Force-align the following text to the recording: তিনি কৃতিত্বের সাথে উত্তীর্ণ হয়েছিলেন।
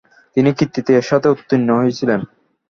তিনি 0.37 0.49
কৃতিত্বের 0.57 1.03
সাথে 1.09 1.27
উত্তীর্ণ 1.29 1.69
হয়েছিলেন। 1.79 2.19